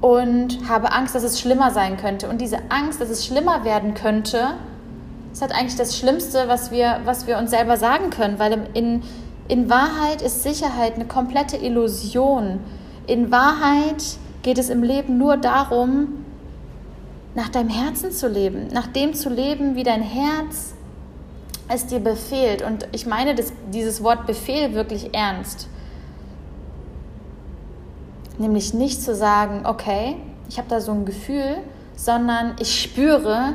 und 0.00 0.68
habe 0.68 0.90
Angst, 0.90 1.14
dass 1.14 1.22
es 1.22 1.38
schlimmer 1.38 1.70
sein 1.70 1.98
könnte. 1.98 2.28
Und 2.28 2.40
diese 2.40 2.58
Angst, 2.68 3.00
dass 3.00 3.10
es 3.10 3.24
schlimmer 3.24 3.64
werden 3.64 3.94
könnte, 3.94 4.54
ist 5.32 5.40
halt 5.40 5.52
eigentlich 5.52 5.76
das 5.76 5.96
Schlimmste, 5.96 6.48
was 6.48 6.72
wir, 6.72 6.98
was 7.04 7.28
wir 7.28 7.38
uns 7.38 7.50
selber 7.50 7.76
sagen 7.76 8.10
können, 8.10 8.40
weil 8.40 8.66
in 8.74 9.04
in 9.48 9.68
Wahrheit 9.68 10.22
ist 10.22 10.42
Sicherheit 10.42 10.94
eine 10.94 11.06
komplette 11.06 11.56
Illusion. 11.56 12.60
In 13.06 13.30
Wahrheit 13.30 14.02
geht 14.42 14.58
es 14.58 14.70
im 14.70 14.82
Leben 14.82 15.18
nur 15.18 15.36
darum, 15.36 16.24
nach 17.34 17.48
deinem 17.48 17.68
Herzen 17.68 18.12
zu 18.12 18.28
leben, 18.28 18.68
nach 18.68 18.86
dem 18.86 19.14
zu 19.14 19.28
leben, 19.28 19.74
wie 19.74 19.82
dein 19.82 20.02
Herz 20.02 20.74
es 21.68 21.86
dir 21.86 22.00
befehlt. 22.00 22.62
Und 22.62 22.86
ich 22.92 23.06
meine 23.06 23.34
das, 23.34 23.52
dieses 23.72 24.02
Wort 24.02 24.26
Befehl 24.26 24.74
wirklich 24.74 25.14
ernst. 25.14 25.68
Nämlich 28.38 28.74
nicht 28.74 29.02
zu 29.02 29.14
sagen, 29.14 29.66
okay, 29.66 30.16
ich 30.48 30.58
habe 30.58 30.68
da 30.68 30.80
so 30.80 30.92
ein 30.92 31.04
Gefühl, 31.04 31.58
sondern 31.96 32.54
ich 32.60 32.80
spüre, 32.80 33.54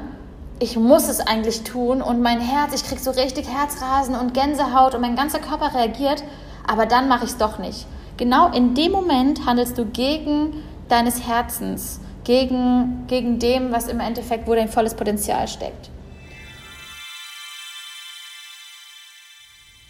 ich 0.59 0.75
muss 0.75 1.07
es 1.07 1.21
eigentlich 1.21 1.63
tun 1.63 2.01
und 2.01 2.21
mein 2.21 2.41
Herz, 2.41 2.73
ich 2.73 2.83
kriege 2.83 3.01
so 3.01 3.11
richtig 3.11 3.47
Herzrasen 3.47 4.15
und 4.15 4.33
Gänsehaut 4.33 4.93
und 4.93 5.01
mein 5.01 5.15
ganzer 5.15 5.39
Körper 5.39 5.73
reagiert, 5.73 6.23
aber 6.67 6.85
dann 6.85 7.07
mache 7.07 7.23
ich 7.23 7.31
es 7.31 7.37
doch 7.37 7.59
nicht. 7.59 7.87
Genau 8.17 8.51
in 8.51 8.75
dem 8.75 8.91
Moment 8.91 9.45
handelst 9.45 9.77
du 9.77 9.85
gegen 9.85 10.61
deines 10.89 11.25
Herzens, 11.25 12.01
gegen, 12.25 13.05
gegen 13.07 13.39
dem, 13.39 13.71
was 13.71 13.87
im 13.87 14.01
Endeffekt, 14.01 14.47
wo 14.47 14.53
dein 14.53 14.67
volles 14.67 14.95
Potenzial 14.95 15.47
steckt. 15.47 15.89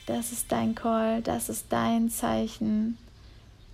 Das 0.05 0.31
ist 0.31 0.51
dein 0.51 0.75
Call, 0.75 1.21
das 1.21 1.49
ist 1.49 1.67
dein 1.69 2.09
Zeichen, 2.09 2.97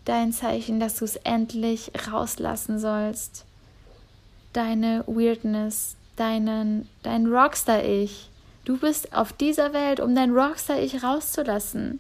dein 0.05 0.31
Zeichen, 0.31 0.79
dass 0.79 0.95
du 0.95 1.05
es 1.05 1.17
endlich 1.17 1.91
rauslassen 2.09 2.79
sollst. 2.79 3.45
Deine 4.53 5.03
Weirdness, 5.07 5.97
deinen, 6.15 6.87
dein 7.03 7.27
Rockstar-Ich. 7.27 8.29
Du 8.63 8.77
bist 8.77 9.13
auf 9.13 9.33
dieser 9.33 9.73
Welt, 9.73 9.99
um 9.99 10.15
dein 10.15 10.31
Rockstar-Ich 10.31 11.03
rauszulassen. 11.03 11.99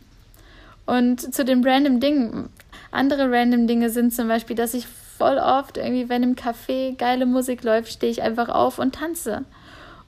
Und 0.85 1.33
zu 1.33 1.43
den 1.45 1.63
random 1.67 1.99
Dingen, 1.99 2.49
andere 2.91 3.31
random 3.31 3.67
Dinge 3.67 3.89
sind 3.89 4.13
zum 4.13 4.27
Beispiel, 4.27 4.55
dass 4.55 4.73
ich 4.73 4.87
voll 5.17 5.37
oft 5.37 5.77
irgendwie, 5.77 6.09
wenn 6.09 6.23
im 6.23 6.35
Café 6.35 6.95
geile 6.95 7.25
Musik 7.25 7.63
läuft, 7.63 7.91
stehe 7.91 8.11
ich 8.11 8.21
einfach 8.21 8.49
auf 8.49 8.79
und 8.79 8.95
tanze. 8.95 9.45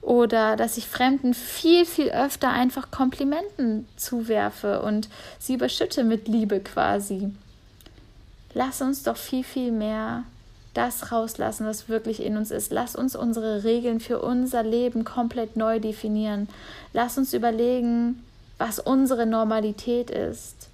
Oder 0.00 0.56
dass 0.56 0.76
ich 0.76 0.86
Fremden 0.86 1.34
viel, 1.34 1.84
viel 1.84 2.10
öfter 2.10 2.50
einfach 2.50 2.90
Komplimenten 2.90 3.88
zuwerfe 3.96 4.82
und 4.82 5.08
sie 5.38 5.54
überschütte 5.54 6.04
mit 6.04 6.28
Liebe 6.28 6.60
quasi. 6.60 7.30
Lass 8.54 8.80
uns 8.80 9.02
doch 9.02 9.16
viel, 9.16 9.44
viel 9.44 9.72
mehr 9.72 10.24
das 10.74 11.10
rauslassen, 11.10 11.66
was 11.66 11.88
wirklich 11.88 12.22
in 12.22 12.36
uns 12.36 12.50
ist. 12.50 12.72
Lass 12.72 12.94
uns 12.94 13.16
unsere 13.16 13.64
Regeln 13.64 14.00
für 14.00 14.20
unser 14.20 14.62
Leben 14.62 15.04
komplett 15.04 15.56
neu 15.56 15.80
definieren. 15.80 16.48
Lass 16.92 17.18
uns 17.18 17.32
überlegen, 17.32 18.22
was 18.58 18.78
unsere 18.78 19.26
Normalität 19.26 20.10
ist. 20.10 20.68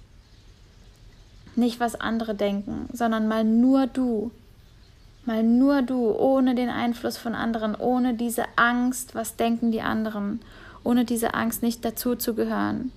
Nicht, 1.55 1.79
was 1.79 1.95
andere 1.95 2.35
denken, 2.35 2.89
sondern 2.91 3.27
mal 3.27 3.43
nur 3.43 3.87
du. 3.87 4.31
Mal 5.25 5.41
nur 5.41 5.81
du, 5.81 6.11
ohne 6.11 6.53
den 6.53 6.69
Einfluss 6.69 7.17
von 7.17 7.33
anderen, 7.33 7.73
ohne 7.73 8.13
diese 8.13 8.43
Angst, 8.57 9.15
was 9.15 9.37
denken 9.37 9.71
die 9.71 9.81
anderen, 9.81 10.41
ohne 10.83 11.05
diese 11.05 11.33
Angst, 11.33 11.63
nicht 11.63 11.83
dazu 11.83 12.15
zu 12.15 12.35
gehören. 12.35 12.91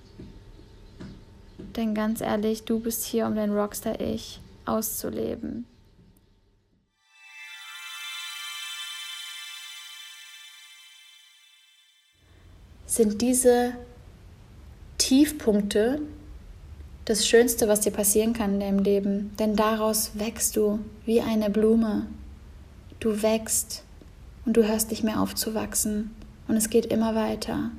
Denn 1.75 1.95
ganz 1.95 2.21
ehrlich, 2.21 2.65
du 2.65 2.79
bist 2.79 3.03
hier, 3.05 3.25
um 3.25 3.35
dein 3.35 3.51
Rockstar-Ich 3.51 4.41
auszuleben. 4.65 5.65
Sind 12.89 13.21
diese 13.21 13.73
Tiefpunkte 14.97 16.01
das 17.05 17.27
Schönste, 17.27 17.67
was 17.67 17.81
dir 17.81 17.91
passieren 17.91 18.33
kann 18.33 18.55
in 18.55 18.59
deinem 18.59 18.79
Leben. 18.79 19.31
Denn 19.39 19.55
daraus 19.55 20.11
wächst 20.15 20.55
du 20.55 20.79
wie 21.05 21.21
eine 21.21 21.49
Blume. 21.49 22.07
Du 22.99 23.21
wächst 23.21 23.83
und 24.45 24.57
du 24.57 24.67
hörst 24.67 24.89
nicht 24.89 25.03
mehr 25.03 25.21
auf 25.21 25.35
zu 25.35 25.53
wachsen. 25.53 26.15
Und 26.47 26.57
es 26.57 26.69
geht 26.69 26.87
immer 26.87 27.15
weiter. 27.15 27.71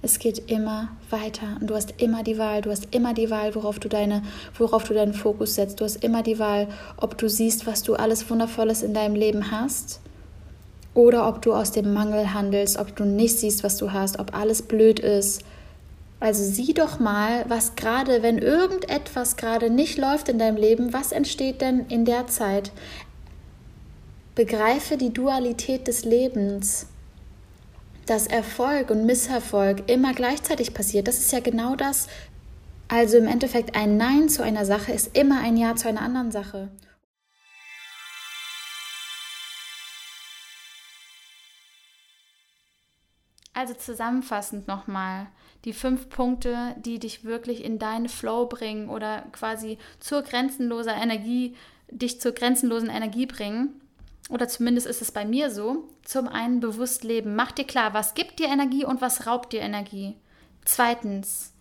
Es 0.00 0.18
geht 0.18 0.50
immer 0.50 0.88
weiter 1.10 1.58
und 1.60 1.68
du 1.70 1.76
hast 1.76 2.02
immer 2.02 2.24
die 2.24 2.36
Wahl, 2.36 2.60
du 2.60 2.70
hast 2.70 2.88
immer 2.90 3.14
die 3.14 3.30
Wahl, 3.30 3.54
worauf 3.54 3.78
du 3.78 3.88
deine, 3.88 4.22
worauf 4.58 4.82
du 4.82 4.94
deinen 4.94 5.14
Fokus 5.14 5.54
setzt. 5.54 5.80
Du 5.80 5.84
hast 5.84 6.02
immer 6.02 6.24
die 6.24 6.40
Wahl, 6.40 6.66
ob 6.96 7.16
du 7.18 7.28
siehst, 7.28 7.66
was 7.68 7.84
du 7.84 7.94
alles 7.94 8.28
Wundervolles 8.28 8.82
in 8.82 8.94
deinem 8.94 9.14
Leben 9.14 9.52
hast 9.52 10.01
oder 10.94 11.28
ob 11.28 11.42
du 11.42 11.54
aus 11.54 11.72
dem 11.72 11.92
Mangel 11.92 12.34
handelst, 12.34 12.78
ob 12.78 12.94
du 12.96 13.04
nicht 13.04 13.38
siehst, 13.38 13.64
was 13.64 13.76
du 13.76 13.92
hast, 13.92 14.18
ob 14.18 14.34
alles 14.36 14.62
blöd 14.62 15.00
ist. 15.00 15.42
Also 16.20 16.44
sieh 16.44 16.74
doch 16.74 17.00
mal, 17.00 17.44
was 17.48 17.74
gerade, 17.74 18.22
wenn 18.22 18.38
irgendetwas 18.38 19.36
gerade 19.36 19.70
nicht 19.70 19.98
läuft 19.98 20.28
in 20.28 20.38
deinem 20.38 20.56
Leben, 20.56 20.92
was 20.92 21.10
entsteht 21.10 21.60
denn 21.60 21.86
in 21.88 22.04
der 22.04 22.28
Zeit? 22.28 22.70
Begreife 24.34 24.96
die 24.96 25.12
Dualität 25.12 25.88
des 25.88 26.04
Lebens, 26.04 26.86
dass 28.06 28.26
Erfolg 28.26 28.90
und 28.90 29.04
Misserfolg 29.04 29.90
immer 29.90 30.14
gleichzeitig 30.14 30.74
passiert. 30.74 31.08
Das 31.08 31.18
ist 31.18 31.32
ja 31.32 31.40
genau 31.40 31.74
das. 31.74 32.06
Also 32.88 33.16
im 33.16 33.26
Endeffekt 33.26 33.74
ein 33.74 33.96
Nein 33.96 34.28
zu 34.28 34.42
einer 34.42 34.64
Sache 34.64 34.92
ist 34.92 35.16
immer 35.16 35.40
ein 35.40 35.56
Ja 35.56 35.74
zu 35.74 35.88
einer 35.88 36.02
anderen 36.02 36.30
Sache. 36.30 36.68
Also 43.62 43.74
zusammenfassend 43.74 44.66
nochmal 44.66 45.28
die 45.64 45.72
fünf 45.72 46.08
Punkte, 46.08 46.74
die 46.80 46.98
dich 46.98 47.22
wirklich 47.22 47.62
in 47.62 47.78
deinen 47.78 48.08
Flow 48.08 48.46
bringen 48.46 48.88
oder 48.88 49.22
quasi 49.30 49.78
zur 50.00 50.22
grenzenloser 50.22 50.96
Energie, 50.96 51.54
dich 51.88 52.20
zur 52.20 52.32
grenzenlosen 52.32 52.90
Energie 52.90 53.26
bringen. 53.26 53.80
Oder 54.30 54.48
zumindest 54.48 54.88
ist 54.88 55.00
es 55.00 55.12
bei 55.12 55.24
mir 55.24 55.48
so. 55.48 55.88
Zum 56.02 56.26
einen 56.26 56.58
bewusst 56.58 57.04
leben. 57.04 57.36
Mach 57.36 57.52
dir 57.52 57.64
klar, 57.64 57.94
was 57.94 58.14
gibt 58.14 58.40
dir 58.40 58.48
Energie 58.48 58.84
und 58.84 59.00
was 59.00 59.28
raubt 59.28 59.52
dir 59.52 59.60
Energie. 59.60 60.16
Zweitens, 60.64 61.52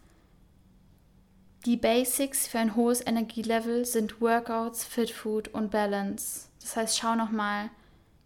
die 1.68 1.78
Basics 1.78 2.48
für 2.48 2.58
ein 2.58 2.76
hohes 2.76 3.06
Energielevel 3.06 3.86
sind 3.86 4.22
Workouts, 4.22 4.86
Fit 4.86 5.12
Food 5.12 5.50
und 5.50 5.70
Balance. 5.70 6.48
Das 6.62 6.76
heißt, 6.76 6.98
schau 6.98 7.14
nochmal, 7.14 7.70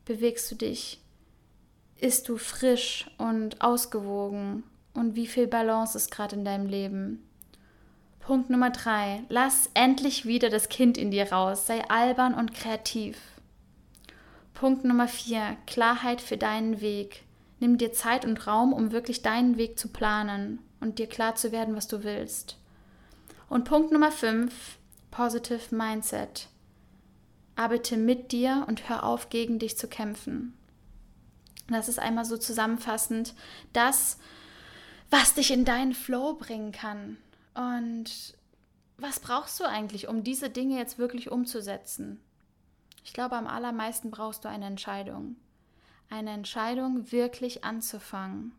bewegst 0.05 0.49
du 0.49 0.55
dich? 0.55 1.01
Ist 1.97 2.27
du 2.27 2.37
frisch 2.37 3.09
und 3.17 3.61
ausgewogen? 3.61 4.63
Und 4.93 5.15
wie 5.15 5.27
viel 5.27 5.47
Balance 5.47 5.97
ist 5.97 6.11
gerade 6.11 6.35
in 6.35 6.43
deinem 6.43 6.67
Leben? 6.67 7.25
Punkt 8.19 8.49
Nummer 8.49 8.69
drei. 8.69 9.23
Lass 9.29 9.69
endlich 9.73 10.25
wieder 10.25 10.49
das 10.49 10.67
Kind 10.67 10.97
in 10.97 11.11
dir 11.11 11.31
raus. 11.31 11.67
Sei 11.67 11.87
albern 11.89 12.33
und 12.33 12.53
kreativ. 12.53 13.17
Punkt 14.53 14.83
Nummer 14.83 15.07
vier. 15.07 15.55
Klarheit 15.67 16.21
für 16.21 16.37
deinen 16.37 16.81
Weg. 16.81 17.23
Nimm 17.59 17.77
dir 17.77 17.93
Zeit 17.93 18.25
und 18.25 18.45
Raum, 18.45 18.73
um 18.73 18.91
wirklich 18.91 19.21
deinen 19.21 19.57
Weg 19.57 19.79
zu 19.79 19.87
planen 19.87 20.59
und 20.81 20.99
dir 20.99 21.07
klar 21.07 21.35
zu 21.35 21.51
werden, 21.53 21.75
was 21.75 21.87
du 21.87 22.03
willst. 22.03 22.57
Und 23.47 23.63
Punkt 23.63 23.91
Nummer 23.91 24.11
fünf. 24.11 24.79
Positive 25.11 25.73
Mindset. 25.73 26.49
Arbeite 27.55 27.95
mit 27.95 28.33
dir 28.33 28.65
und 28.67 28.89
hör 28.89 29.05
auf, 29.05 29.29
gegen 29.29 29.59
dich 29.59 29.77
zu 29.77 29.87
kämpfen. 29.87 30.53
Das 31.67 31.89
ist 31.89 31.99
einmal 31.99 32.25
so 32.25 32.37
zusammenfassend 32.37 33.33
das, 33.73 34.19
was 35.09 35.33
dich 35.33 35.51
in 35.51 35.65
deinen 35.65 35.93
Flow 35.93 36.33
bringen 36.33 36.71
kann. 36.71 37.17
Und 37.53 38.35
was 38.97 39.19
brauchst 39.19 39.59
du 39.59 39.63
eigentlich, 39.65 40.07
um 40.07 40.23
diese 40.23 40.49
Dinge 40.49 40.77
jetzt 40.77 40.97
wirklich 40.97 41.31
umzusetzen? 41.31 42.19
Ich 43.03 43.13
glaube, 43.13 43.35
am 43.35 43.47
allermeisten 43.47 44.11
brauchst 44.11 44.45
du 44.45 44.49
eine 44.49 44.65
Entscheidung. 44.65 45.35
Eine 46.09 46.31
Entscheidung, 46.31 47.11
wirklich 47.11 47.63
anzufangen. 47.63 48.53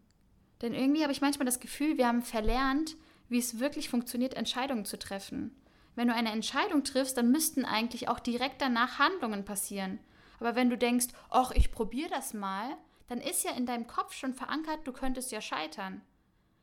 Denn 0.62 0.74
irgendwie 0.74 1.02
habe 1.02 1.12
ich 1.12 1.20
manchmal 1.20 1.46
das 1.46 1.60
Gefühl, 1.60 1.98
wir 1.98 2.06
haben 2.08 2.22
verlernt, 2.22 2.96
wie 3.28 3.38
es 3.38 3.58
wirklich 3.58 3.88
funktioniert, 3.88 4.34
Entscheidungen 4.34 4.84
zu 4.84 4.98
treffen. 4.98 5.54
Wenn 5.94 6.08
du 6.08 6.14
eine 6.14 6.30
Entscheidung 6.30 6.84
triffst, 6.84 7.16
dann 7.16 7.30
müssten 7.30 7.64
eigentlich 7.64 8.08
auch 8.08 8.20
direkt 8.20 8.60
danach 8.60 8.98
Handlungen 8.98 9.44
passieren. 9.44 9.98
Aber 10.38 10.54
wenn 10.54 10.70
du 10.70 10.76
denkst, 10.76 11.06
ach, 11.30 11.50
ich 11.52 11.72
probiere 11.72 12.10
das 12.10 12.34
mal, 12.34 12.76
dann 13.08 13.20
ist 13.20 13.44
ja 13.44 13.52
in 13.52 13.66
deinem 13.66 13.86
Kopf 13.86 14.12
schon 14.12 14.34
verankert, 14.34 14.86
du 14.86 14.92
könntest 14.92 15.32
ja 15.32 15.40
scheitern. 15.40 16.02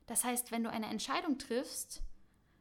Das 0.07 0.23
heißt, 0.23 0.51
wenn 0.51 0.63
du 0.63 0.69
eine 0.69 0.88
Entscheidung 0.88 1.38
triffst, 1.38 2.01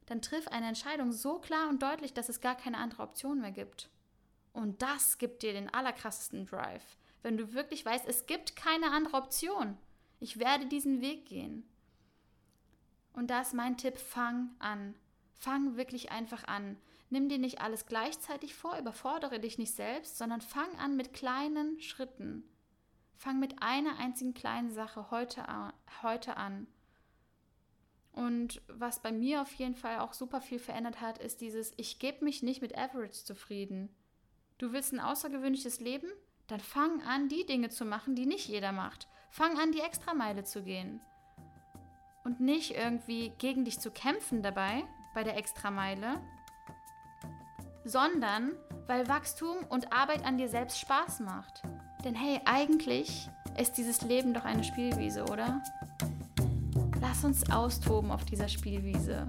dann 0.07 0.23
triff 0.23 0.49
eine 0.49 0.69
Entscheidung 0.69 1.13
so 1.13 1.39
klar 1.39 1.69
und 1.69 1.83
deutlich, 1.83 2.13
dass 2.13 2.29
es 2.29 2.41
gar 2.41 2.57
keine 2.57 2.79
andere 2.79 3.03
Option 3.03 3.41
mehr 3.41 3.53
gibt. 3.53 3.91
Und 4.53 4.83
das 4.83 5.19
gibt 5.19 5.43
dir 5.43 5.53
den 5.53 5.73
allerkrassesten 5.73 6.47
Drive, 6.47 6.99
wenn 7.23 7.37
du 7.37 7.53
wirklich 7.55 7.85
weißt, 7.85 8.07
es 8.07 8.27
gibt 8.27 8.57
keine 8.57 8.91
andere 8.91 9.17
Option. 9.17 9.79
Ich 10.21 10.39
werde 10.39 10.67
diesen 10.67 11.01
Weg 11.01 11.27
gehen. 11.27 11.69
Und 13.13 13.29
da 13.31 13.41
ist 13.41 13.55
mein 13.55 13.77
Tipp, 13.77 13.97
fang 13.99 14.51
an. 14.59 14.95
Fang 15.35 15.77
wirklich 15.77 16.13
einfach 16.13 16.45
an. 16.45 16.77
Nimm 17.11 17.29
dir 17.29 17.39
nicht 17.39 17.61
alles 17.61 17.87
gleichzeitig 17.87 18.55
vor, 18.55 18.79
überfordere 18.79 19.39
dich 19.39 19.59
nicht 19.59 19.75
selbst, 19.75 20.17
sondern 20.17 20.41
fang 20.41 20.79
an 20.79 20.97
mit 20.97 21.13
kleinen 21.13 21.81
Schritten. 21.81 22.45
Fang 23.23 23.39
mit 23.39 23.63
einer 23.63 24.01
einzigen 24.01 24.35
kleinen 24.35 24.73
Sache 24.73 25.13
heute, 25.13 25.45
heute 26.03 26.37
an. 26.37 26.67
Und 28.11 28.61
was 28.67 29.01
bei 29.01 29.13
mir 29.13 29.43
auf 29.43 29.53
jeden 29.55 29.77
Fall 29.77 30.01
auch 30.01 30.13
super 30.13 30.41
viel 30.41 30.59
verändert 30.59 31.01
hat, 31.01 31.19
ist 31.19 31.41
dieses, 31.41 31.73
ich 31.77 32.01
gebe 32.01 32.25
mich 32.25 32.43
nicht 32.43 32.63
mit 32.63 32.77
Average 32.77 33.23
zufrieden. 33.25 33.95
Du 34.59 34.73
willst 34.73 34.93
ein 34.93 34.99
außergewöhnliches 34.99 35.79
Leben? 35.79 36.09
Dann 36.49 36.59
fang 36.59 37.01
an, 37.03 37.29
die 37.29 37.47
Dinge 37.47 37.69
zu 37.69 37.85
machen, 37.85 38.17
die 38.17 38.27
nicht 38.27 38.49
jeder 38.49 38.73
macht. 38.73 39.07
Fang 39.31 39.57
an, 39.57 39.71
die 39.71 39.83
Extrameile 39.83 40.43
zu 40.43 40.65
gehen. 40.65 41.01
Und 42.25 42.41
nicht 42.41 42.75
irgendwie 42.75 43.31
gegen 43.39 43.65
dich 43.65 43.79
zu 43.79 43.93
kämpfen 43.93 44.43
dabei, 44.43 44.83
bei 45.15 45.23
der 45.23 45.37
Extrameile, 45.37 46.21
sondern 47.85 48.57
weil 48.89 49.07
Wachstum 49.07 49.59
und 49.69 49.93
Arbeit 49.93 50.25
an 50.25 50.39
dir 50.39 50.49
selbst 50.49 50.81
Spaß 50.81 51.21
macht. 51.21 51.63
Denn 52.05 52.15
hey, 52.15 52.41
eigentlich 52.45 53.29
ist 53.59 53.79
dieses 53.79 54.03
Leben 54.03 54.35
doch 54.35 54.45
eine 54.45 54.65
Spielwiese, 54.65 55.25
oder? 55.25 55.63
Lass 57.01 57.25
uns 57.25 57.49
austoben 57.51 58.11
auf 58.11 58.25
dieser 58.25 58.49
Spielwiese. 58.49 59.27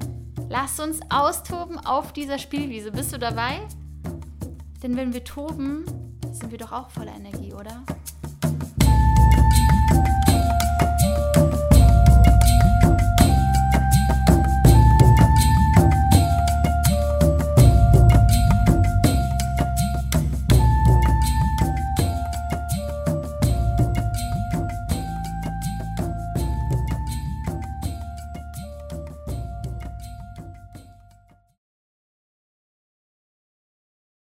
Lass 0.50 0.80
uns 0.80 1.00
austoben 1.10 1.78
auf 1.80 2.14
dieser 2.14 2.40
Spielwiese. 2.40 2.92
Bist 2.92 3.14
du 3.14 3.20
dabei? 3.20 3.60
Denn 4.82 4.98
wenn 4.98 5.14
wir 5.14 5.24
toben, 5.24 5.86
sind 6.32 6.52
wir 6.52 6.58
doch 6.58 6.72
auch 6.72 6.90
voller 6.90 7.16
Energie, 7.16 7.54
oder? 7.54 7.84